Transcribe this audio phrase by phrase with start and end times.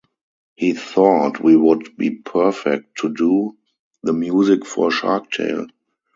[0.55, 3.55] He thought we would be perfect to do
[4.01, 5.67] the music for Shark Tale.